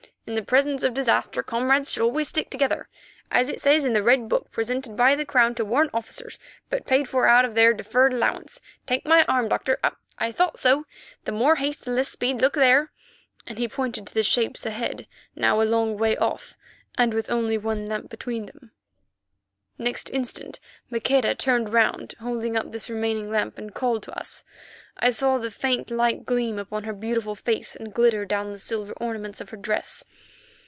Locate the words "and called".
23.57-24.03